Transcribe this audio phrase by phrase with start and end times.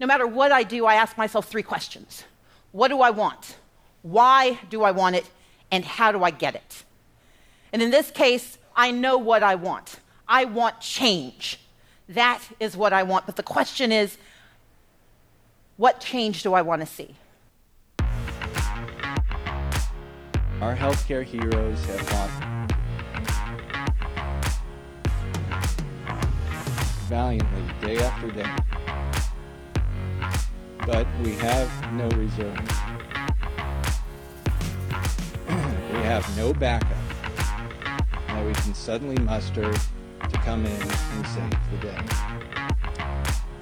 [0.00, 2.24] no matter what I do, I ask myself three questions
[2.72, 3.56] What do I want?
[4.02, 5.30] Why do I want it?
[5.70, 6.84] And how do I get it?
[7.72, 10.00] And in this case, I know what I want.
[10.26, 11.60] I want change.
[12.08, 13.26] That is what I want.
[13.26, 14.16] But the question is,
[15.76, 17.14] what change do I want to see?
[20.60, 22.30] Our healthcare heroes have fought
[27.08, 28.69] valiantly day after day.
[30.90, 32.74] But we have no reserves.
[35.48, 36.98] we have no backup
[38.26, 41.96] that we can suddenly muster to come in and save the day.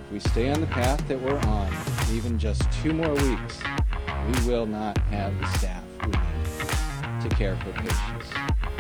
[0.07, 1.71] If we stay on the path that we're on,
[2.15, 3.59] even just two more weeks,
[4.33, 8.27] we will not have the staff we need to care for patients.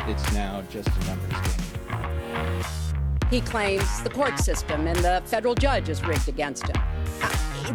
[0.06, 2.64] It's now just a numbers game.
[3.28, 6.82] He claims the court system and the federal judge is rigged against him.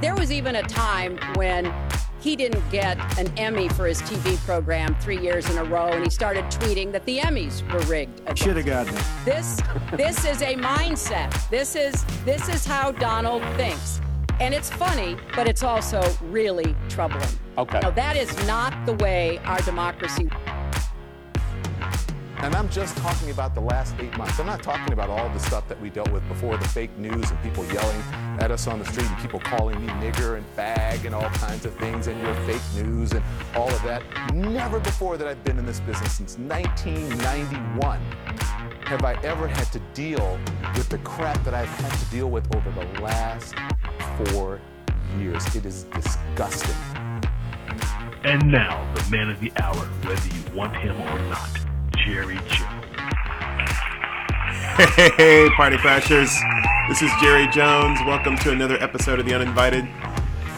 [0.01, 1.71] There was even a time when
[2.19, 6.03] he didn't get an Emmy for his TV program three years in a row, and
[6.03, 8.21] he started tweeting that the Emmys were rigged.
[8.37, 9.03] Should have gotten it.
[9.25, 11.49] This, this is a mindset.
[11.49, 13.99] This is this is how Donald thinks,
[14.39, 17.27] and it's funny, but it's also really troubling.
[17.57, 17.79] Okay.
[17.81, 20.29] Now, that is not the way our democracy.
[22.43, 24.37] And I'm just talking about the last eight months.
[24.37, 27.31] I'm not talking about all the stuff that we dealt with before, the fake news
[27.31, 28.01] and people yelling
[28.41, 31.65] at us on the street and people calling me nigger and fag and all kinds
[31.65, 33.23] of things and your fake news and
[33.55, 34.03] all of that.
[34.33, 38.01] Never before that I've been in this business since 1991
[38.87, 40.37] have I ever had to deal
[40.75, 43.55] with the crap that I've had to deal with over the last
[44.17, 44.59] four
[45.17, 45.55] years.
[45.55, 46.75] It is disgusting.
[48.25, 51.62] And now, the man of the hour, whether you want him or not,
[52.05, 52.95] Jerry Jones.
[55.15, 56.37] Hey, party crashers.
[56.89, 57.97] This is Jerry Jones.
[58.05, 59.85] Welcome to another episode of The Uninvited.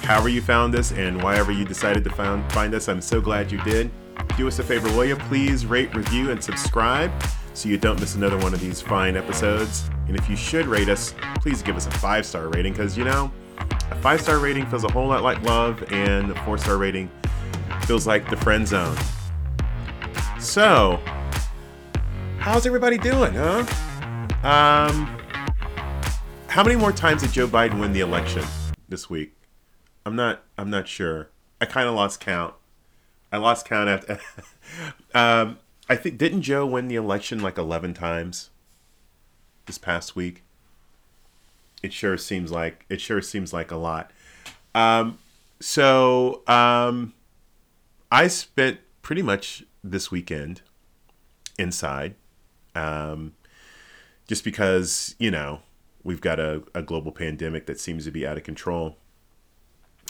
[0.06, 3.52] However you found us and wherever you decided to found, find us, I'm so glad
[3.52, 3.92] you did.
[4.38, 5.18] Do us a favor, will you?
[5.18, 7.12] Please rate, review, and subscribe
[7.54, 9.88] so you don't miss another one of these fine episodes.
[10.08, 13.04] And if you should rate us, please give us a five star rating because, you
[13.04, 13.32] know,
[13.92, 17.08] a five star rating feels a whole lot like love, and a four star rating
[17.82, 18.98] feels like the friend zone.
[20.40, 21.00] So,
[22.46, 23.66] how's everybody doing, huh?
[24.44, 25.20] Um,
[26.46, 28.44] how many more times did Joe Biden win the election
[28.88, 29.36] this week?
[30.06, 30.44] I'm not.
[30.56, 31.32] I'm not sure.
[31.60, 32.54] I kind of lost count.
[33.32, 34.20] I lost count after.
[35.16, 35.58] um,
[35.90, 38.52] I think didn't Joe win the election like 11 times
[39.66, 40.44] this past week?
[41.82, 44.12] It sure seems like it sure seems like a lot.
[44.76, 45.18] Um,
[45.60, 47.16] so um,
[48.12, 50.62] I spent pretty much this weekend
[51.58, 52.14] inside.
[52.76, 53.34] Um,
[54.28, 55.62] just because you know
[56.04, 58.98] we've got a, a global pandemic that seems to be out of control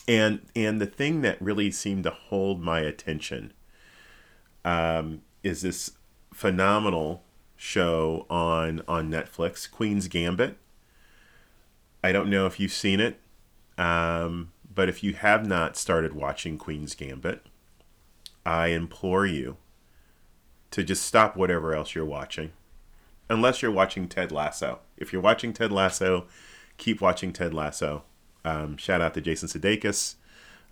[0.07, 3.53] and and the thing that really seemed to hold my attention
[4.63, 5.91] um, is this
[6.33, 7.23] phenomenal
[7.55, 10.57] show on on Netflix, Queen's Gambit.
[12.03, 13.19] I don't know if you've seen it,
[13.77, 17.45] um, but if you have not started watching Queen's Gambit,
[18.45, 19.57] I implore you
[20.75, 22.51] to just stop whatever else you're watching
[23.29, 24.79] unless you're watching Ted Lasso.
[24.97, 26.25] If you're watching Ted Lasso,
[26.75, 28.03] keep watching Ted Lasso.
[28.43, 30.15] Um, shout out to Jason Sudeikis.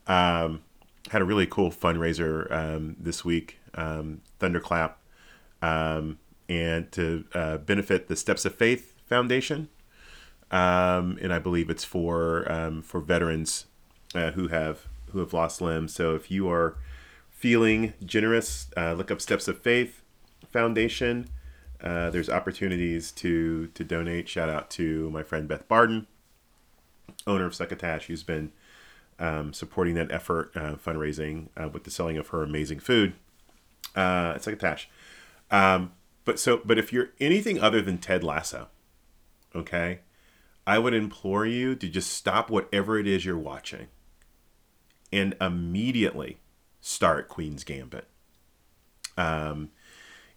[0.06, 0.62] Um,
[1.10, 5.00] had a really cool fundraiser um, this week, um, Thunderclap,
[5.62, 6.20] um,
[6.50, 9.70] and to uh, benefit the Steps of Faith Foundation.
[10.52, 12.44] Um, and I believe it's for
[12.84, 13.68] for veterans
[14.14, 15.94] uh, who have who have lost limbs.
[15.94, 16.76] So if you are
[17.44, 20.02] feeling generous, uh, look up Steps of Faith
[20.54, 21.28] Foundation.
[21.84, 24.30] Uh, there's opportunities to to donate.
[24.30, 26.08] Shout out to my friend Beth Barden,
[27.28, 28.54] owner of Succotash, who's been
[29.20, 33.12] um, supporting that effort, uh, fundraising uh, with the selling of her amazing food
[33.94, 34.88] uh, at Succotash.
[35.52, 35.92] Um,
[36.24, 38.70] but so, but if you're anything other than Ted Lasso,
[39.54, 40.00] okay,
[40.66, 43.88] I would implore you to just stop whatever it is you're watching
[45.12, 46.40] and immediately
[46.84, 48.08] start Queen's Gambit.
[49.18, 49.72] Um,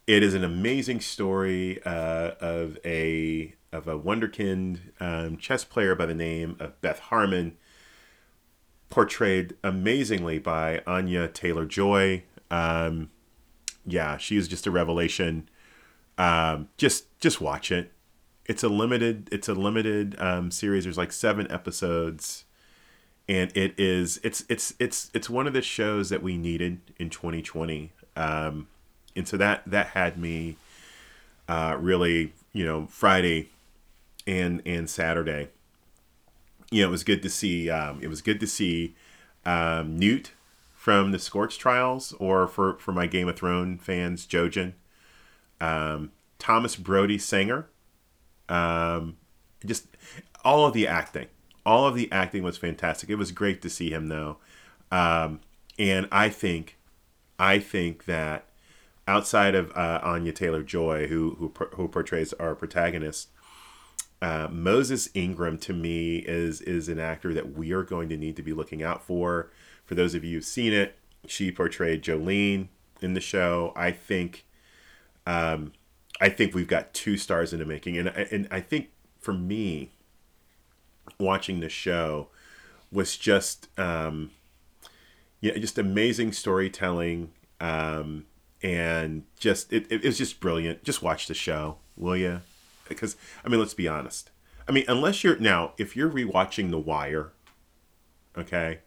[0.06, 6.06] it is an amazing story uh, of a of a wunderkind um, chess player by
[6.06, 7.56] the name of Beth Harmon,
[8.88, 12.22] portrayed amazingly by Anya Taylor Joy.
[12.50, 13.10] Um,
[13.84, 15.48] yeah, she is just a revelation.
[16.16, 17.92] Um, just just watch it.
[18.46, 20.84] It's a limited it's a limited um, series.
[20.84, 22.44] There's like seven episodes,
[23.28, 27.10] and it is it's it's it's it's one of the shows that we needed in
[27.10, 27.92] 2020.
[28.16, 28.68] Um,
[29.14, 30.56] and so that that had me
[31.48, 33.50] uh, really, you know, Friday
[34.26, 35.48] and and Saturday
[36.70, 37.70] you know, it was good to see.
[37.70, 38.94] Um, it was good to see
[39.44, 40.32] um, Newt
[40.74, 44.72] from the Scorch Trials, or for for my Game of Thrones fans, Jojen.
[45.60, 47.68] Um, Thomas Brodie Sangster.
[48.48, 49.16] Um,
[49.64, 49.86] just
[50.44, 51.26] all of the acting,
[51.66, 53.10] all of the acting was fantastic.
[53.10, 54.38] It was great to see him though,
[54.90, 55.40] um,
[55.78, 56.78] and I think,
[57.38, 58.46] I think that
[59.08, 63.28] outside of uh, Anya Taylor Joy, who who who portrays our protagonist,
[64.22, 68.36] uh, Moses Ingram to me is is an actor that we are going to need
[68.36, 69.50] to be looking out for.
[69.84, 70.96] For those of you who've seen it,
[71.26, 72.68] she portrayed Jolene
[73.00, 73.72] in the show.
[73.76, 74.44] I think,
[75.26, 75.72] um,
[76.20, 78.88] I think we've got two stars in the making, and and I think
[79.20, 79.92] for me,
[81.18, 82.28] watching the show
[82.92, 84.30] was just um,
[85.40, 87.32] yeah, just amazing storytelling.
[87.60, 88.26] Um,
[88.62, 90.82] and just it, it, was just brilliant.
[90.82, 92.40] Just watch the show, will you?
[92.88, 94.30] Because I mean, let's be honest.
[94.68, 97.30] I mean, unless you're now, if you're rewatching The Wire,
[98.36, 98.80] okay,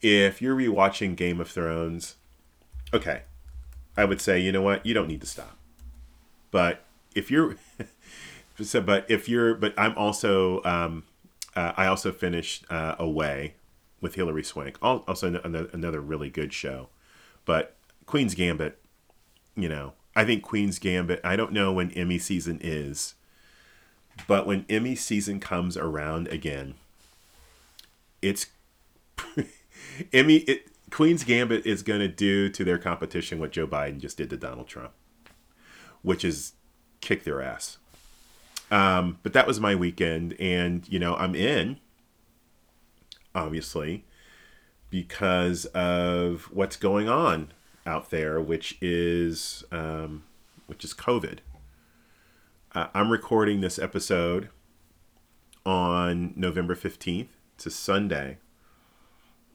[0.00, 2.16] if you're rewatching Game of Thrones,
[2.94, 3.22] okay,
[3.96, 5.56] I would say you know what, you don't need to stop.
[6.50, 6.84] But
[7.14, 7.56] if you're,
[8.60, 11.04] so but if you're, but I'm also, um,
[11.54, 13.54] uh, I also finished uh, Away
[14.00, 16.88] with Hilary Swank, also another, really good show.
[17.44, 17.76] But
[18.06, 18.82] Queen's Gambit
[19.56, 23.14] you know, I think Queen's Gambit, I don't know when Emmy season is,
[24.26, 26.74] but when Emmy season comes around again,
[28.20, 28.46] it's
[30.12, 34.16] Emmy it, Queen's Gambit is going to do to their competition what Joe Biden just
[34.16, 34.92] did to Donald Trump,
[36.02, 36.52] which is
[37.00, 37.78] kick their ass.
[38.72, 41.78] Um, but that was my weekend, and you know I'm in,
[43.34, 44.06] obviously,
[44.88, 47.52] because of what's going on
[47.84, 50.24] out there, which is um,
[50.66, 51.40] which is COVID.
[52.74, 54.48] Uh, I'm recording this episode
[55.66, 57.28] on November 15th.
[57.56, 58.38] It's a Sunday.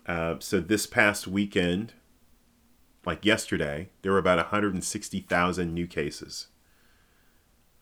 [0.06, 1.94] Uh, so this past weekend,
[3.04, 6.50] like yesterday, there were about 160,000 new cases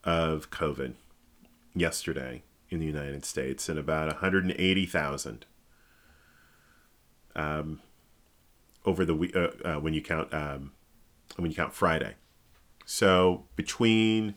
[0.05, 0.93] of COVID
[1.75, 5.45] yesterday in the United States, and about 180,000
[7.35, 7.81] um,
[8.85, 10.71] over the week uh, uh, when you count um,
[11.35, 12.15] when you count Friday.
[12.85, 14.35] So between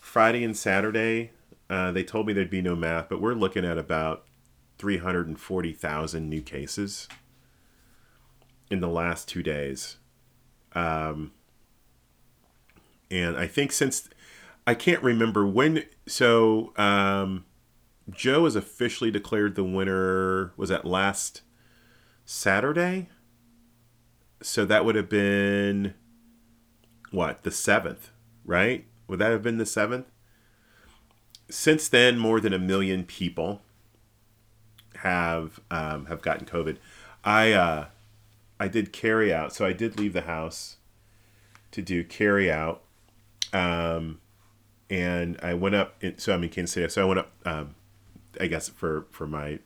[0.00, 1.30] Friday and Saturday,
[1.70, 4.24] uh, they told me there'd be no math, but we're looking at about
[4.78, 7.08] 340,000 new cases
[8.70, 9.96] in the last two days.
[10.72, 11.32] Um,
[13.10, 14.08] and I think since
[14.68, 17.44] I can't remember when, so um,
[18.10, 20.52] Joe was officially declared the winner.
[20.56, 21.42] Was that last
[22.24, 23.08] Saturday?
[24.42, 25.94] so that would have been
[27.10, 28.10] what the seventh,
[28.44, 28.86] right?
[29.06, 30.06] Would that have been the seventh?
[31.50, 33.62] Since then, more than a million people
[34.96, 36.76] have um, have gotten COVID.
[37.24, 37.86] I uh,
[38.60, 40.76] I did carry out, so I did leave the house
[41.70, 42.82] to do carry out,
[43.52, 44.20] um,
[44.90, 46.02] and I went up.
[46.16, 46.88] So I'm in Kansas City.
[46.88, 47.32] So I went up.
[47.44, 47.74] Um,
[48.40, 49.58] I guess for for my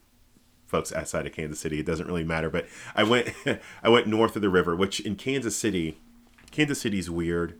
[0.73, 1.79] folks outside of Kansas City.
[1.79, 2.49] It doesn't really matter.
[2.49, 2.67] But
[2.97, 3.29] I went
[3.83, 5.99] I went north of the river, which in Kansas City,
[6.51, 7.59] Kansas City's weird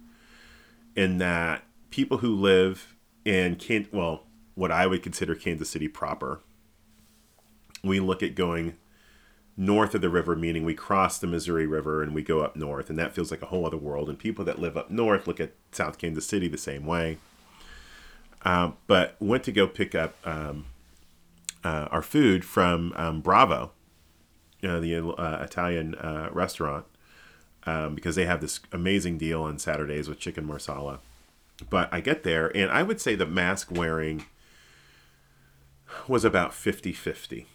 [0.97, 4.25] in that people who live in Can well,
[4.55, 6.41] what I would consider Kansas City proper,
[7.85, 8.77] we look at going
[9.57, 12.89] north of the river, meaning we cross the Missouri River and we go up north,
[12.89, 14.09] and that feels like a whole other world.
[14.09, 17.19] And people that live up north look at South Kansas City the same way.
[18.45, 20.67] Um, but went to go pick up um,
[21.65, 23.71] uh, our food from um, Bravo,
[24.61, 26.85] you know, the uh, Italian uh, restaurant,
[27.65, 30.99] um, because they have this amazing deal on Saturdays with chicken marsala.
[31.71, 34.25] But I get there, and I would say the mask wearing
[36.09, 37.47] was about 50 50.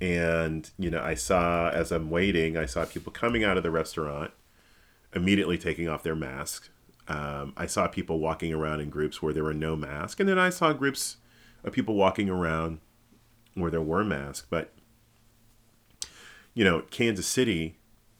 [0.00, 3.70] And, you know, I saw, as I'm waiting, I saw people coming out of the
[3.70, 4.30] restaurant,
[5.14, 6.70] immediately taking off their masks.
[7.10, 10.20] Um, I saw people walking around in groups where there were no masks.
[10.20, 11.16] And then I saw groups
[11.64, 12.78] of people walking around
[13.54, 14.72] where there were masks, but
[16.54, 17.78] you know, Kansas City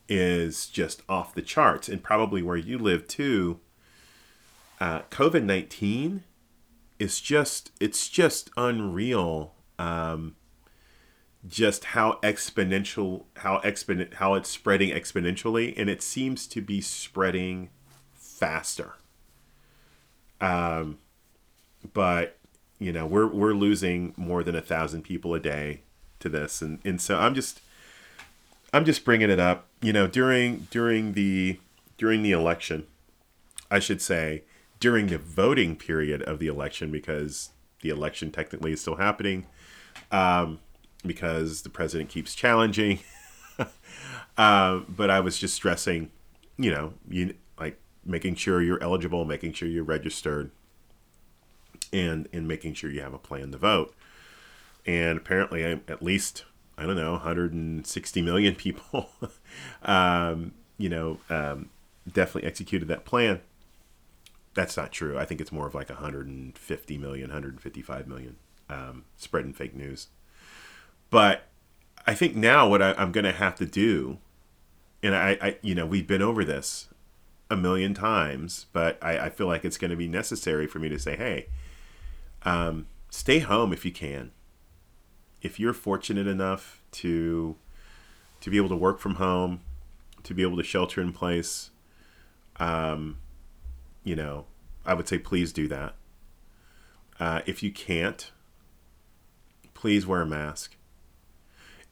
[0.08, 3.60] is just off the charts, and probably where you live too.
[4.80, 6.24] Uh, COVID nineteen
[6.98, 9.54] is just it's just unreal.
[9.78, 10.36] Um,
[11.46, 17.70] just how exponential how exponent how it's spreading exponentially, and it seems to be spreading
[18.40, 18.94] faster.
[20.40, 20.98] Um,
[21.92, 22.38] but
[22.78, 25.82] you know we're we're losing more than a thousand people a day
[26.18, 27.60] to this and and so i'm just
[28.72, 31.58] i'm just bringing it up you know during during the
[31.98, 32.86] during the election
[33.70, 34.42] i should say
[34.80, 37.50] during the voting period of the election because
[37.82, 39.46] the election technically is still happening
[40.10, 40.58] um,
[41.06, 42.98] because the president keeps challenging.
[44.38, 46.10] uh, but I was just stressing,
[46.58, 47.34] you know, you
[48.10, 50.50] making sure you're eligible, making sure you're registered,
[51.92, 53.94] and and making sure you have a plan to vote.
[54.86, 56.44] And apparently, at least
[56.80, 59.10] I don't know, 160 million people,
[59.82, 61.68] um, you know, um,
[62.10, 63.40] definitely executed that plan.
[64.54, 65.18] That's not true.
[65.18, 68.36] I think it's more of like 150 million, 155 million
[68.70, 70.08] um, spreading fake news.
[71.10, 71.48] But
[72.06, 74.16] I think now what I, am going to have to do,
[75.02, 76.88] and I, I, you know, we've been over this
[77.50, 80.88] a million times, but I, I feel like it's going to be necessary for me
[80.88, 81.48] to say, hey,
[82.44, 84.30] um, stay home if you can
[85.42, 87.56] if you're fortunate enough to
[88.40, 89.60] to be able to work from home,
[90.22, 91.70] to be able to shelter in place,
[92.58, 93.18] um,
[94.02, 94.46] you know,
[94.84, 95.94] I would say please do that.
[97.18, 98.30] Uh, if you can't,
[99.74, 100.76] please wear a mask.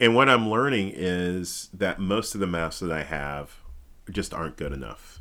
[0.01, 3.57] And what I'm learning is that most of the masks that I have
[4.11, 5.21] just aren't good enough.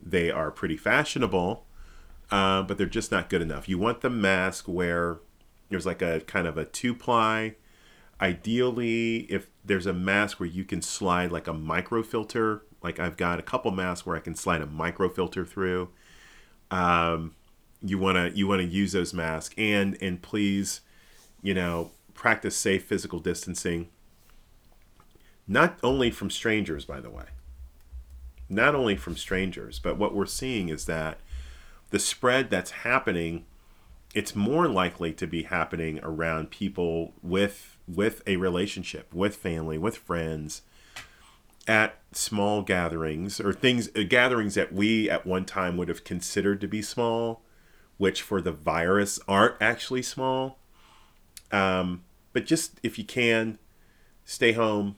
[0.00, 1.64] They are pretty fashionable,
[2.30, 3.68] uh, but they're just not good enough.
[3.68, 5.18] You want the mask where
[5.68, 7.56] there's like a kind of a two ply.
[8.20, 13.16] Ideally, if there's a mask where you can slide like a micro filter, like I've
[13.16, 15.90] got a couple masks where I can slide a micro filter through.
[16.70, 17.34] Um,
[17.82, 20.80] you wanna you wanna use those masks and and please,
[21.42, 23.88] you know, practice safe physical distancing.
[25.46, 27.24] Not only from strangers, by the way.
[28.48, 31.18] Not only from strangers, but what we're seeing is that
[31.90, 33.44] the spread that's happening
[34.14, 39.96] it's more likely to be happening around people with with a relationship, with family, with
[39.96, 40.62] friends,
[41.66, 46.60] at small gatherings or things uh, gatherings that we at one time would have considered
[46.60, 47.42] to be small,
[47.98, 50.58] which for the virus aren't actually small.
[51.52, 53.58] Um, but just if you can,
[54.24, 54.96] stay home,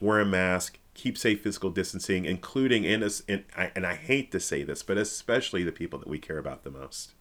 [0.00, 3.22] wear a mask, keep safe physical distancing, including in us.
[3.26, 6.38] And I, and I hate to say this, but especially the people that we care
[6.38, 7.14] about the most.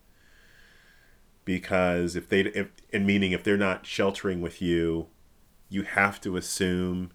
[1.46, 5.08] Because if they if, and meaning if they're not sheltering with you
[5.72, 7.12] you have to assume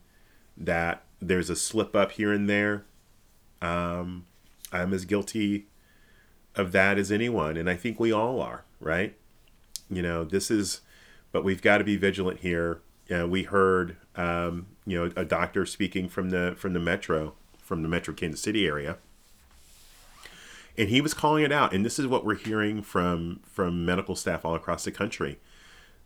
[0.56, 2.84] that there's a slip up here and there.
[3.60, 4.26] Um,
[4.72, 5.68] i'm as guilty
[6.54, 9.16] of that as anyone and i think we all are right?
[9.88, 10.80] You know this is
[11.32, 12.80] but we've got to be vigilant here
[13.10, 17.82] uh, we heard um, you know a doctor speaking from the from the metro from
[17.82, 18.98] the metro kansas city area.
[20.76, 24.16] And he was calling it out and this is what we're hearing from from medical
[24.16, 25.38] staff all across the country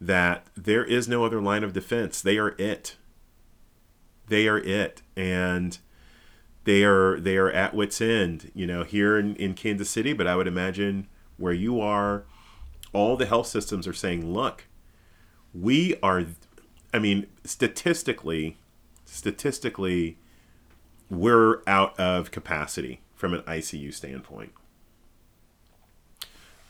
[0.01, 2.21] that there is no other line of defense.
[2.21, 2.97] They are it.
[4.29, 5.03] They are it.
[5.17, 5.79] And
[6.69, 10.27] they are they are at wits end you know here in, in kansas city but
[10.27, 12.25] i would imagine where you are
[12.93, 14.67] all the health systems are saying look
[15.55, 16.27] we are
[16.93, 18.57] i mean statistically
[19.05, 20.19] statistically
[21.11, 24.53] we're out of capacity from an icu standpoint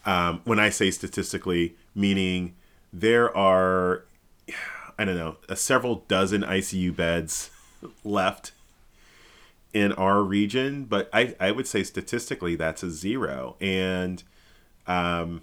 [0.09, 2.55] um, when I say statistically, meaning
[2.91, 4.07] there are,
[4.99, 7.51] I don't know, a several dozen ICU beds
[8.05, 8.53] left
[9.75, 13.57] in our region, but I, I would say statistically that's a zero.
[13.61, 14.23] And
[14.87, 15.43] um,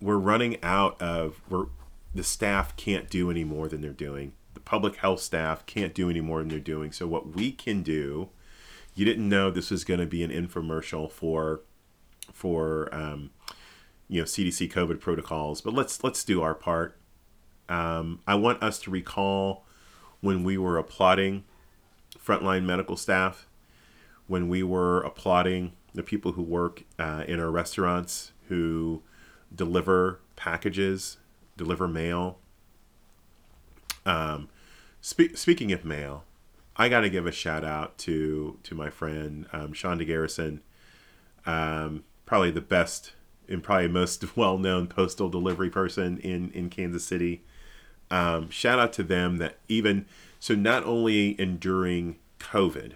[0.00, 1.66] we're running out of, we're,
[2.16, 4.32] the staff can't do any more than they're doing.
[4.54, 6.92] The public health staff can't do any more than they're doing.
[6.92, 8.30] So, what we can do,
[8.94, 11.60] you didn't know this was going to be an infomercial for,
[12.32, 13.30] for, um,
[14.08, 16.96] you know CDC COVID protocols, but let's let's do our part.
[17.68, 19.64] Um, I want us to recall
[20.20, 21.44] when we were applauding
[22.24, 23.46] frontline medical staff,
[24.26, 29.02] when we were applauding the people who work uh, in our restaurants who
[29.54, 31.16] deliver packages,
[31.56, 32.38] deliver mail.
[34.04, 34.48] Um,
[35.00, 36.24] spe- speaking of mail,
[36.76, 40.60] I got to give a shout out to to my friend um, Sean DeGarrison,
[41.46, 43.12] um, probably the best
[43.48, 47.42] and probably most well known postal delivery person in in Kansas City.
[48.10, 50.06] Um, shout out to them that even
[50.38, 52.92] so, not only enduring COVID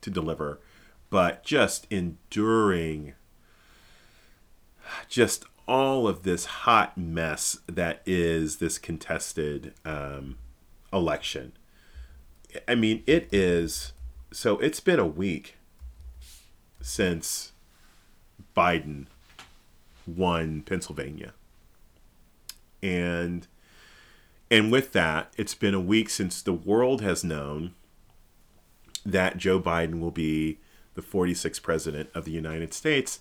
[0.00, 0.58] to deliver,
[1.10, 3.14] but just enduring
[5.08, 10.38] just all of this hot mess that is this contested um,
[10.92, 11.52] election.
[12.68, 13.92] I mean, it is
[14.32, 15.56] so it's been a week
[16.80, 17.52] since
[18.56, 19.06] Biden
[20.06, 21.32] won Pennsylvania.
[22.82, 23.46] And
[24.50, 27.74] and with that, it's been a week since the world has known
[29.04, 30.58] that Joe Biden will be
[30.94, 33.20] the 46th president of the United States.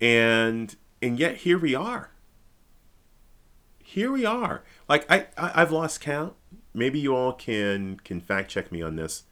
[0.00, 2.10] And and yet here we are.
[3.82, 4.62] here we are.
[4.88, 6.34] Like I, I I've lost count.
[6.72, 9.24] Maybe you all can can fact check me on this.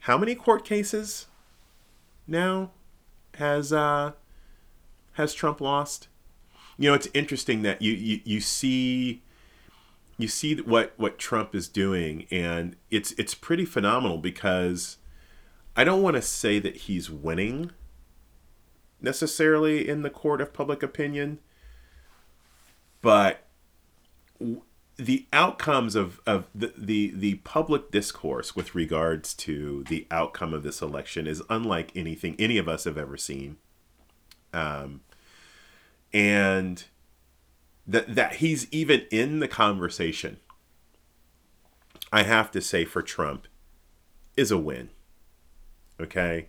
[0.00, 1.26] How many court cases
[2.26, 2.70] now
[3.34, 4.12] has uh
[5.14, 6.08] has Trump lost?
[6.76, 9.22] You know, it's interesting that you you, you see
[10.18, 14.98] you see what what Trump is doing and it's it's pretty phenomenal because
[15.76, 17.70] I don't want to say that he's winning
[19.00, 21.38] necessarily in the court of public opinion
[23.00, 23.46] but
[24.96, 30.64] the outcomes of, of the, the the public discourse with regards to the outcome of
[30.64, 33.58] this election is unlike anything any of us have ever seen.
[34.52, 35.02] Um,
[36.12, 36.84] and
[37.86, 40.38] that that he's even in the conversation
[42.10, 43.46] i have to say for trump
[44.38, 44.88] is a win.
[46.00, 46.48] Okay?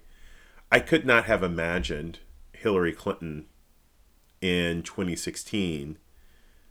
[0.72, 2.20] I could not have imagined
[2.60, 3.46] hillary clinton
[4.42, 5.98] in 2016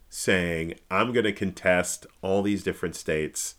[0.09, 3.55] saying i'm going to contest all these different states.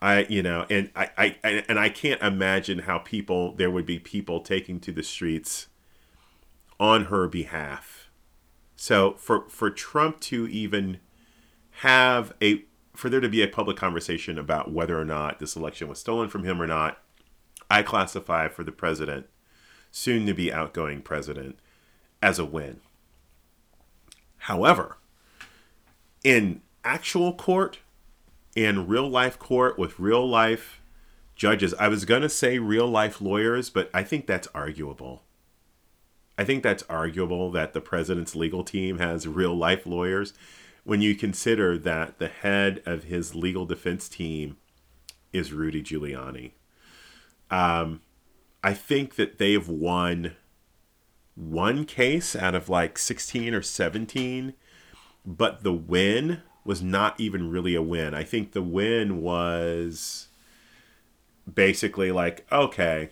[0.00, 4.00] I you know and I, I and i can't imagine how people there would be
[4.00, 5.68] people taking to the streets
[6.80, 8.10] on her behalf.
[8.74, 10.98] So for for trump to even
[11.82, 15.88] have a for there to be a public conversation about whether or not this election
[15.88, 16.98] was stolen from him or not
[17.70, 19.26] i classify for the president
[19.90, 21.58] soon to be outgoing president
[22.22, 22.80] as a win
[24.38, 24.96] however
[26.24, 27.78] in actual court,
[28.54, 30.80] in real life court with real life
[31.34, 31.74] judges.
[31.74, 35.22] I was going to say real life lawyers, but I think that's arguable.
[36.38, 40.32] I think that's arguable that the president's legal team has real life lawyers
[40.84, 44.56] when you consider that the head of his legal defense team
[45.32, 46.52] is Rudy Giuliani.
[47.50, 48.00] Um,
[48.64, 50.36] I think that they've won
[51.34, 54.54] one case out of like 16 or 17
[55.24, 58.14] but the win was not even really a win.
[58.14, 60.28] I think the win was
[61.52, 63.10] basically like, okay,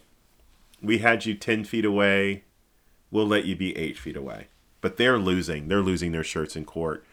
[0.80, 2.44] we had you 10 feet away,
[3.10, 4.48] we'll let you be eight feet away.
[4.80, 5.68] But they're losing.
[5.68, 7.04] They're losing their shirts in court.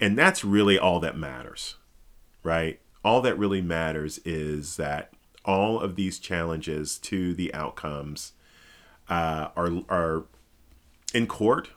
[0.00, 1.76] And that's really all that matters,
[2.42, 2.80] right?
[3.04, 5.12] All that really matters is that
[5.44, 8.32] all of these challenges to the outcomes
[9.08, 10.24] uh, are, are
[11.12, 11.70] in court.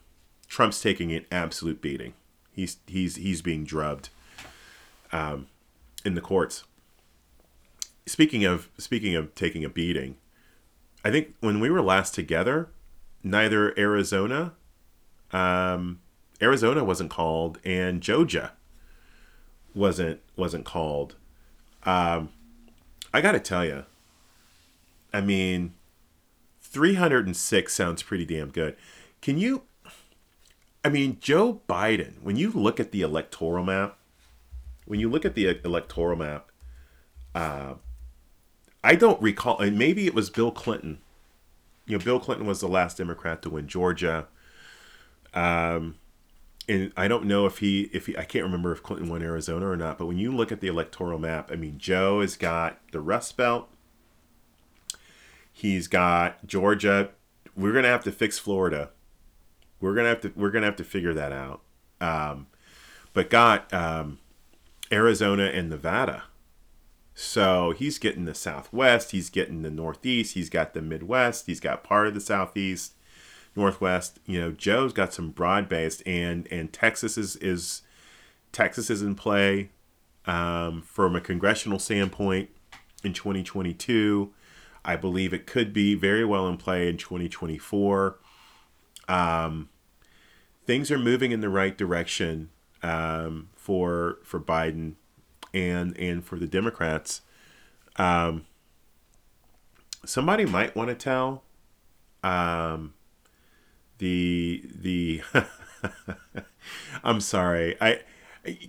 [0.48, 2.14] Trump's taking an absolute beating.
[2.52, 4.10] He's he's he's being drubbed
[5.12, 5.48] um,
[6.06, 6.64] in the courts.
[8.06, 10.16] Speaking of speaking of taking a beating,
[11.04, 12.70] I think when we were last together,
[13.24, 14.54] neither Arizona,
[15.32, 16.00] um,
[16.42, 18.54] Arizona wasn't called, and Georgia
[19.74, 21.16] wasn't wasn't called.
[21.84, 22.30] Um,
[23.14, 23.86] I got to tell you,
[25.14, 25.74] I mean,
[26.62, 28.76] 306 sounds pretty damn good.
[29.22, 29.64] Can you
[30.88, 33.98] I mean, Joe Biden, when you look at the electoral map,
[34.86, 36.50] when you look at the electoral map,
[37.36, 37.74] uh,
[38.86, 41.00] I don't recall, and maybe it was Bill Clinton.
[41.86, 44.28] You know, Bill Clinton was the last Democrat to win Georgia.
[45.34, 45.96] Um,
[46.70, 49.68] and I don't know if he, if he, I can't remember if Clinton won Arizona
[49.68, 49.98] or not.
[49.98, 53.36] But when you look at the electoral map, I mean, Joe has got the Rust
[53.36, 53.68] Belt.
[55.52, 57.10] He's got Georgia.
[57.58, 58.92] We're gonna have to fix Florida
[59.80, 61.62] we're gonna have to we're gonna have to figure that out.
[62.00, 62.48] Um,
[63.14, 64.20] but got um,
[64.92, 66.24] Arizona and Nevada.
[67.14, 71.84] So he's getting the Southwest, he's getting the Northeast, he's got the Midwest, he's got
[71.84, 72.94] part of the Southeast,
[73.56, 74.20] Northwest.
[74.28, 77.82] You know, Joe's got some broad based, and and Texas is is
[78.52, 79.70] Texas is in play
[80.26, 82.50] um, from a congressional standpoint
[83.04, 84.32] in 2022.
[84.86, 88.20] I believe it could be very well in play in 2024.
[89.08, 89.70] Um,
[90.66, 92.50] things are moving in the right direction
[92.84, 94.94] um, for for Biden
[95.54, 97.22] and and for the Democrats.
[97.96, 98.46] Um,
[100.06, 101.44] somebody might want to tell
[102.24, 102.94] um,
[103.98, 105.22] the the.
[107.04, 107.76] I'm sorry.
[107.80, 108.02] I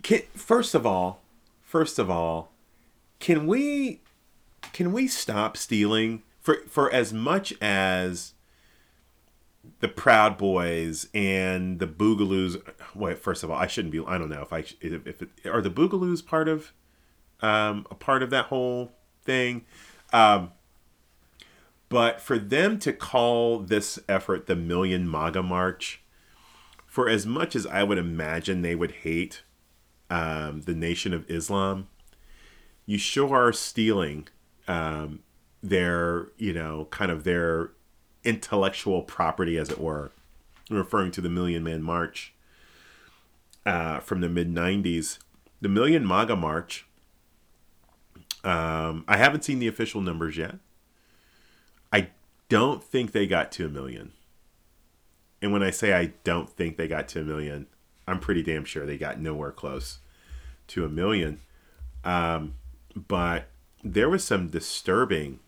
[0.03, 1.23] can, first of all,
[1.63, 2.53] first of all,
[3.19, 4.01] can we
[4.73, 8.35] can we stop stealing for for as much as
[9.81, 12.61] the Proud Boys and the Boogaloos.
[12.95, 14.05] Wait, first of all, I shouldn't be.
[14.05, 16.73] I don't know if I if, if it, are the Boogaloos part of
[17.41, 19.65] um, a part of that whole thing.
[20.13, 20.53] Um,
[21.89, 26.03] but for them to call this effort the Million MAGA March,
[26.87, 29.43] for as much as I would imagine they would hate
[30.11, 31.89] um, the Nation of Islam,
[32.85, 34.29] you sure are stealing
[34.67, 35.21] um,
[35.63, 37.71] their, you know, kind of their
[38.25, 40.13] intellectual property, as it were,
[40.71, 42.35] referring to the Million Man March
[43.65, 45.19] uh, from the mid 90s.
[45.61, 46.87] the Million MAGA March.
[48.45, 50.57] Um, I haven't seen the official numbers yet.
[51.93, 52.11] I
[52.49, 54.13] don't think they got to a million.
[55.43, 57.67] And when I say I don't think they got to a million,
[58.07, 59.99] I'm pretty damn sure they got nowhere close
[60.69, 61.41] to a million.
[62.05, 62.55] Um,
[62.95, 63.49] but
[63.85, 65.41] there was some disturbing,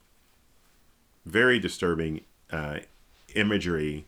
[1.24, 2.20] very disturbing
[2.52, 2.78] uh,
[3.34, 4.06] imagery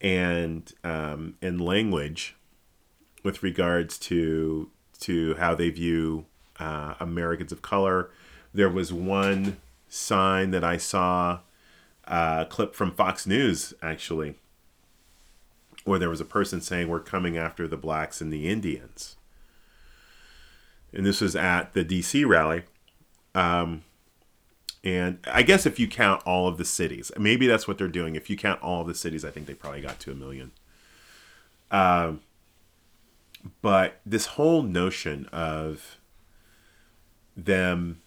[0.00, 2.36] and um, and language
[3.22, 6.26] with regards to to how they view
[6.58, 8.10] uh, Americans of color.
[8.52, 11.40] There was one sign that I saw,
[12.06, 14.34] uh, a clip from Fox News actually,
[15.84, 19.16] where there was a person saying, "We're coming after the blacks and the Indians."
[20.92, 22.64] And this was at the DC rally.
[23.34, 23.84] Um,
[24.82, 28.16] and I guess if you count all of the cities, maybe that's what they're doing.
[28.16, 30.52] If you count all of the cities, I think they probably got to a million.
[31.70, 32.20] Um,
[33.60, 35.98] but this whole notion of
[37.36, 38.00] them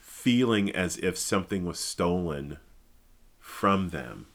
[0.00, 2.58] feeling as if something was stolen
[3.38, 4.26] from them,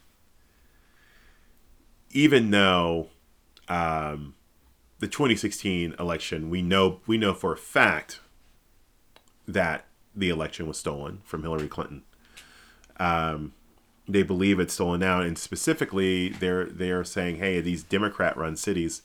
[2.12, 3.08] even though
[3.68, 4.36] um,
[5.00, 8.20] the 2016 election, we know we know for a fact
[9.48, 12.04] that the election was stolen from Hillary Clinton.
[12.98, 13.54] Um,
[14.08, 19.04] they believe it's stolen now, and specifically, they're they are saying, "Hey, these Democrat-run cities,"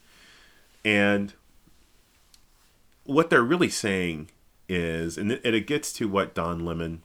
[0.84, 1.34] and
[3.04, 4.30] what they're really saying
[4.68, 7.02] is, and it, it gets to what Don Lemon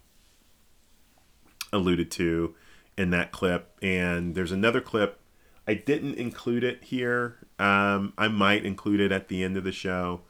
[1.72, 2.56] alluded to
[2.98, 5.20] in that clip, and there's another clip.
[5.68, 7.38] I didn't include it here.
[7.60, 10.22] Um, I might include it at the end of the show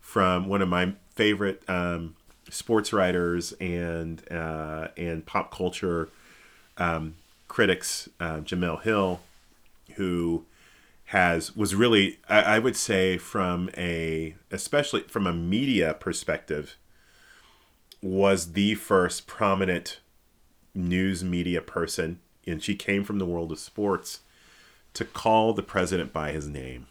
[0.00, 2.16] from one of my favorite um,
[2.50, 6.08] sports writers and uh, and pop culture
[6.76, 7.14] um,
[7.48, 9.20] critics, uh, Jemele Hill,
[9.94, 10.44] who
[11.06, 16.76] has was really I, I, would say from a especially from a media perspective
[18.02, 20.00] was the first prominent
[20.74, 24.20] news media person and she came from the world of sports
[24.94, 26.86] to call the president by his name.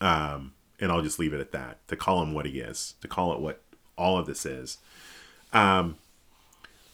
[0.00, 3.08] Um and I'll just leave it at that to call him what he is to
[3.08, 3.62] call it what
[3.96, 4.78] all of this is.
[5.52, 5.96] Um,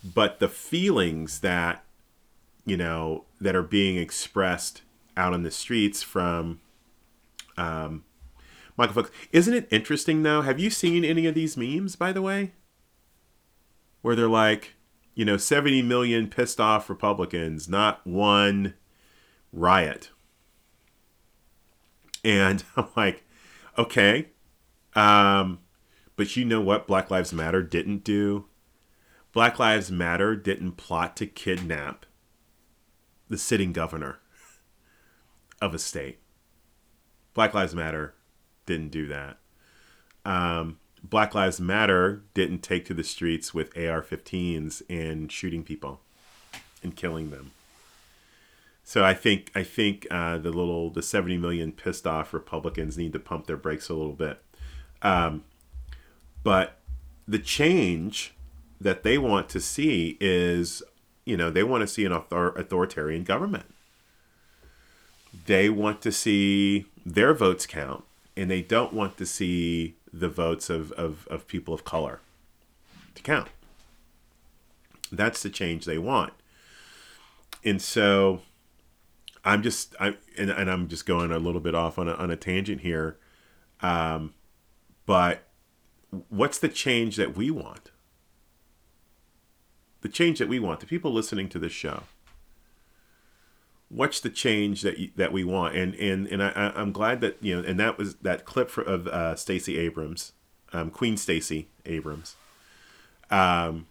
[0.03, 1.85] but the feelings that
[2.65, 4.83] you know that are being expressed
[5.17, 6.61] out on the streets from
[7.57, 8.05] um,
[8.77, 9.11] Michael Fox.
[9.33, 10.43] Isn't it interesting though?
[10.43, 12.53] Have you seen any of these memes, by the way?
[14.03, 14.75] Where they're like,
[15.15, 18.75] you know, 70 million pissed off Republicans, not one
[19.53, 20.11] riot.
[22.25, 23.25] And I'm like,
[23.77, 24.29] okay.
[24.95, 25.59] Um,
[26.20, 28.44] but you know what Black Lives Matter didn't do?
[29.33, 32.04] Black Lives Matter didn't plot to kidnap
[33.30, 34.18] the sitting governor
[35.62, 36.18] of a state.
[37.33, 38.12] Black Lives Matter
[38.66, 39.38] didn't do that.
[40.26, 46.02] Um, Black Lives Matter didn't take to the streets with AR 15s and shooting people
[46.83, 47.52] and killing them.
[48.85, 53.14] So I think I think uh, the little the 70 million pissed off Republicans need
[53.14, 54.42] to pump their brakes a little bit.
[55.00, 55.44] Um,
[56.42, 56.79] but
[57.26, 58.35] the change
[58.81, 60.83] that they want to see is,
[61.24, 63.66] you know, they want to see an author- authoritarian government.
[65.46, 68.05] They want to see their votes count,
[68.37, 72.20] and they don't want to see the votes of, of, of people of color
[73.14, 73.48] to count.
[75.12, 76.33] That's the change they want.
[77.64, 78.42] And so
[79.44, 82.31] I'm just I and, and I'm just going a little bit off on a, on
[82.31, 83.16] a tangent here.
[83.81, 84.35] Um,
[85.07, 85.50] but
[86.29, 87.90] what's the change that we want?
[90.03, 92.05] The change that we want, the people listening to this show.
[93.88, 95.75] What's the change that you, that we want?
[95.75, 97.66] And and and I, I'm glad that you know.
[97.66, 100.33] And that was that clip for, of uh, Stacey Abrams,
[100.73, 102.37] um, Queen Stacey Abrams,
[103.31, 103.87] um,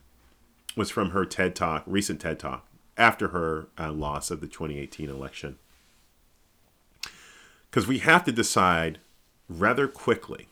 [0.76, 2.66] was from her TED talk, recent TED talk
[2.98, 5.58] after her uh, loss of the 2018 election.
[7.70, 9.00] Because we have to decide
[9.48, 10.48] rather quickly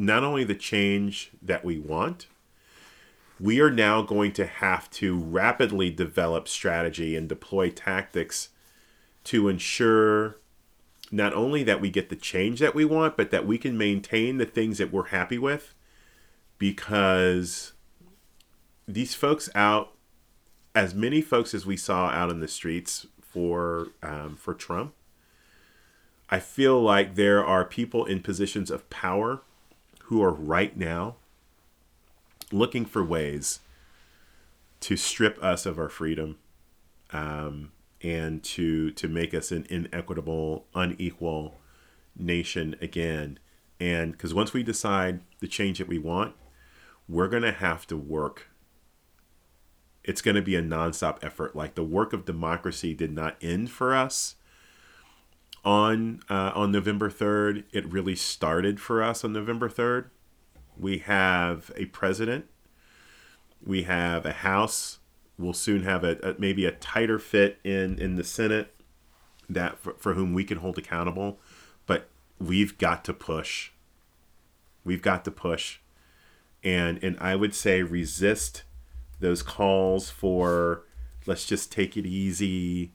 [0.00, 2.26] not only the change that we want,
[3.38, 8.48] we are now going to have to rapidly develop strategy and deploy tactics
[9.24, 10.38] to ensure
[11.12, 14.38] not only that we get the change that we want, but that we can maintain
[14.38, 15.74] the things that we're happy with
[16.56, 17.74] because
[18.88, 19.92] these folks out,
[20.74, 24.94] as many folks as we saw out in the streets for um, for Trump,
[26.30, 29.42] I feel like there are people in positions of power
[30.10, 31.14] who are right now
[32.50, 33.60] looking for ways
[34.80, 36.36] to strip us of our freedom
[37.12, 37.70] um,
[38.02, 41.60] and to to make us an inequitable, unequal
[42.18, 43.38] nation again.
[43.78, 46.34] And because once we decide the change that we want,
[47.08, 48.48] we're going to have to work.
[50.02, 51.54] It's going to be a nonstop effort.
[51.54, 54.34] Like the work of democracy did not end for us
[55.64, 57.64] on uh, on November third.
[57.72, 60.10] It really started for us on November third.
[60.78, 62.46] We have a president.
[63.64, 64.98] We have a House.
[65.38, 68.74] We'll soon have a, a maybe a tighter fit in in the Senate
[69.48, 71.38] that for, for whom we can hold accountable.
[71.86, 73.70] But we've got to push.
[74.84, 75.78] We've got to push,
[76.64, 78.62] and and I would say resist
[79.18, 80.84] those calls for
[81.26, 82.92] let's just take it easy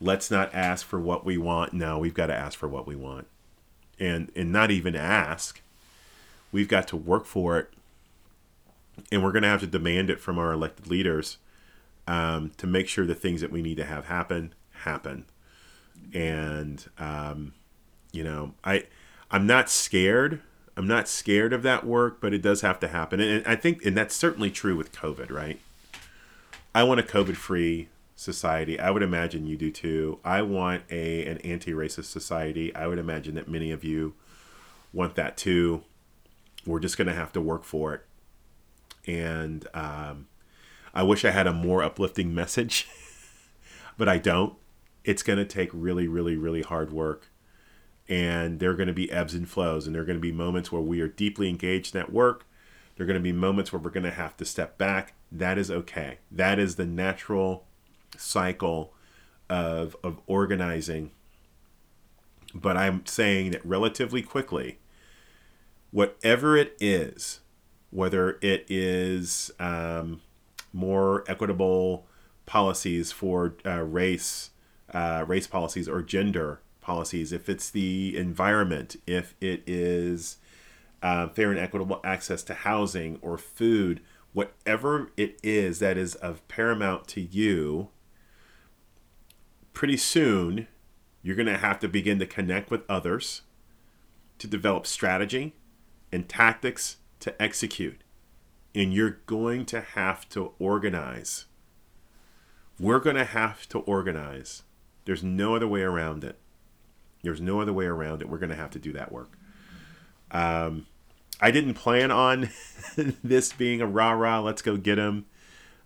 [0.00, 1.72] let's not ask for what we want.
[1.72, 3.26] No we've got to ask for what we want.
[3.98, 5.60] And and not even ask.
[6.52, 7.70] We've got to work for it.
[9.12, 11.38] And we're going to have to demand it from our elected leaders
[12.06, 15.24] um, to make sure the things that we need to have happen happen.
[16.14, 17.52] And um,
[18.12, 18.84] you know i
[19.30, 20.40] i'm not scared.
[20.76, 23.20] I'm not scared of that work but it does have to happen.
[23.20, 25.60] And i think and that's certainly true with covid right?
[26.74, 28.80] I want a COVID free society.
[28.80, 30.18] I would imagine you do too.
[30.24, 32.74] I want a an anti racist society.
[32.74, 34.14] I would imagine that many of you
[34.92, 35.84] want that too.
[36.66, 38.04] We're just going to have to work for it.
[39.06, 40.26] And um,
[40.92, 42.88] I wish I had a more uplifting message,
[43.96, 44.54] but I don't.
[45.04, 47.28] It's going to take really, really, really hard work.
[48.08, 50.32] And there are going to be ebbs and flows, and there are going to be
[50.32, 52.46] moments where we are deeply engaged in that work.
[52.96, 55.58] There are going to be moments where we're going to have to step back that
[55.58, 56.18] is okay.
[56.30, 57.66] That is the natural
[58.18, 58.92] cycle
[59.48, 61.10] of of organizing.
[62.54, 64.78] But I'm saying that relatively quickly,
[65.90, 67.40] whatever it is,
[67.90, 70.20] whether it is um,
[70.72, 72.06] more equitable
[72.46, 74.50] policies for uh, race,
[74.92, 80.38] uh, race policies or gender policies, if it's the environment, if it is
[81.02, 84.00] uh, fair and equitable access to housing or food,
[84.32, 87.88] whatever it is that is of paramount to you,
[89.78, 90.66] pretty soon
[91.22, 93.42] you're going to have to begin to connect with others
[94.36, 95.54] to develop strategy
[96.10, 98.02] and tactics to execute.
[98.74, 101.44] And you're going to have to organize.
[102.80, 104.64] We're going to have to organize.
[105.04, 106.40] There's no other way around it.
[107.22, 108.28] There's no other way around it.
[108.28, 109.38] We're going to have to do that work.
[110.32, 110.86] Um,
[111.40, 112.50] I didn't plan on
[113.22, 115.26] this being a rah rah, let's go get him.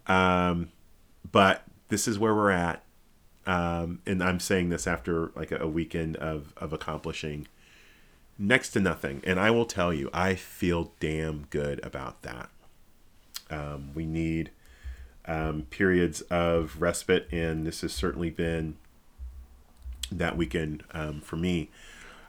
[0.06, 0.70] Um,
[1.30, 2.82] but this is where we're at.
[3.46, 7.48] Um, and I'm saying this after like a, weekend of, of accomplishing
[8.38, 9.20] next to nothing.
[9.24, 12.50] And I will tell you, I feel damn good about that.
[13.50, 14.50] Um, we need
[15.26, 18.76] um, periods of respite, and this has certainly been
[20.10, 21.70] that weekend um, for me.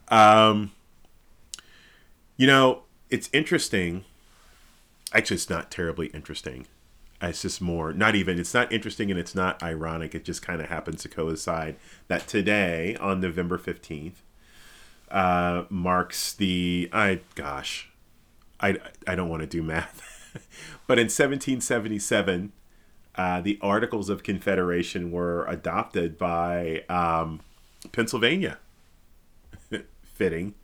[0.10, 0.72] Um,
[2.38, 4.06] you know, it's interesting.
[5.14, 6.68] Actually, it's not terribly interesting.
[7.30, 10.14] It's just more, not even, it's not interesting and it's not ironic.
[10.14, 14.16] It just kind of happens to coincide that today, on November 15th,
[15.10, 17.90] uh, marks the, I, gosh,
[18.60, 20.02] I, I don't want to do math,
[20.88, 22.52] but in 1777,
[23.16, 27.42] uh, the Articles of Confederation were adopted by um,
[27.92, 28.58] Pennsylvania.
[30.02, 30.56] Fitting.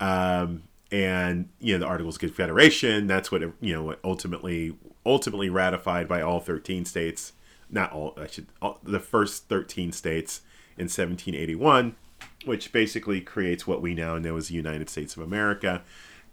[0.00, 3.06] Um, and you know the Articles of Confederation.
[3.06, 4.74] That's what you know what ultimately
[5.08, 7.32] ultimately ratified by all 13 states.
[7.70, 10.42] Not all, I should all, the first 13 states
[10.76, 11.96] in 1781,
[12.44, 15.82] which basically creates what we now know as the United States of America.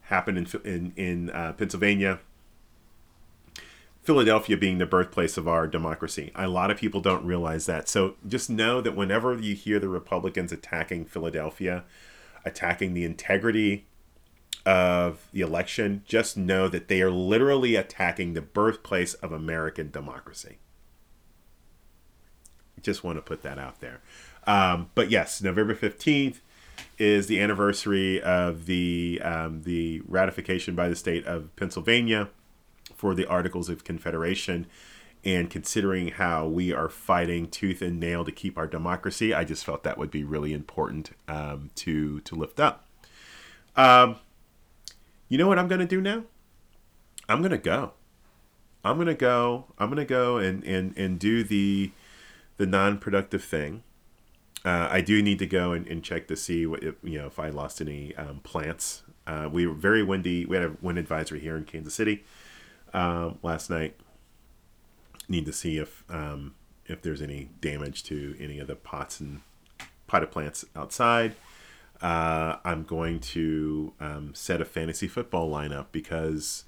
[0.01, 2.19] Happened in in, in uh, Pennsylvania.
[4.03, 6.31] Philadelphia being the birthplace of our democracy.
[6.35, 7.89] A lot of people don't realize that.
[7.89, 11.85] So just know that whenever you hear the Republicans attacking Philadelphia,
[12.45, 13.87] attacking the integrity
[14.65, 20.57] of the election, just know that they are literally attacking the birthplace of American democracy.
[22.81, 24.01] Just want to put that out there.
[24.47, 26.39] Um, but yes, November 15th
[26.97, 32.29] is the anniversary of the um, the ratification by the state of Pennsylvania
[32.95, 34.67] for the Articles of Confederation.
[35.23, 39.65] And considering how we are fighting tooth and nail to keep our democracy, I just
[39.65, 42.85] felt that would be really important um, to to lift up.
[43.75, 44.17] Um,
[45.27, 46.23] you know what I'm going to do now?
[47.27, 47.93] I'm going to go.
[48.83, 49.65] I'm going to go.
[49.79, 51.91] I'm going to go and, and, and do the
[52.57, 53.83] the non-productive thing.
[54.63, 57.27] Uh, I do need to go and, and check to see what if, you know
[57.27, 59.03] if I lost any um, plants.
[59.27, 60.45] Uh, we were very windy.
[60.45, 62.23] We had a wind advisory here in Kansas City
[62.93, 63.95] um, last night.
[65.27, 69.41] Need to see if um, if there's any damage to any of the pots and
[70.07, 71.35] potted plants outside.
[72.05, 76.65] Uh, I'm going to um, set a fantasy football lineup because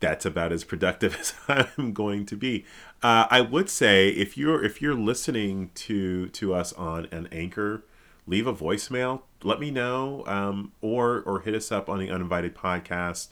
[0.00, 2.64] that's about as productive as I'm going to be.
[3.00, 7.84] Uh, I would say if you're if you're listening to to us on an anchor,
[8.26, 9.22] leave a voicemail.
[9.44, 13.28] Let me know, um, or or hit us up on the Uninvited Podcast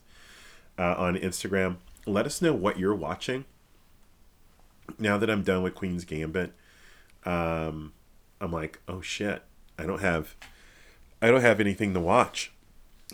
[0.79, 1.79] uh, on Instagram.
[2.07, 3.45] Let us know what you're watching.
[5.01, 6.53] Now that I'm done with Queen's Gambit,
[7.25, 7.93] um,
[8.41, 9.43] I'm like, oh shit,
[9.77, 10.37] I don't have
[11.23, 12.53] I don't have anything to watch.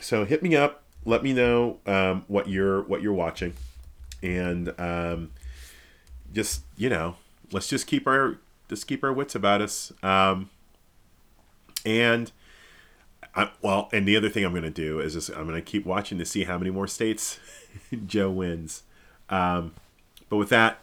[0.00, 0.82] So hit me up.
[1.04, 3.54] Let me know um, what you're what you're watching,
[4.22, 5.30] and um,
[6.32, 7.16] just you know,
[7.52, 9.92] let's just keep our just keep our wits about us.
[10.02, 10.50] Um,
[11.84, 12.32] and
[13.34, 15.62] I, well, and the other thing I'm going to do is just I'm going to
[15.62, 17.38] keep watching to see how many more states
[18.06, 18.82] Joe wins.
[19.30, 19.74] Um,
[20.28, 20.80] but with that,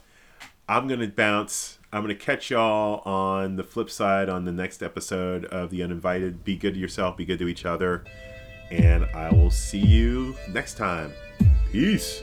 [0.69, 1.79] I'm going to bounce.
[1.95, 5.81] I'm going to catch y'all on the flip side on the next episode of The
[5.81, 6.43] Uninvited.
[6.43, 8.03] Be good to yourself, be good to each other,
[8.69, 11.13] and I will see you next time.
[11.71, 12.21] Peace.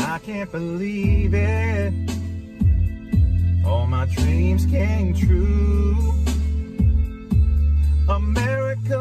[0.00, 1.94] I can't believe it.
[3.64, 6.12] All my dreams came true.
[8.06, 8.99] America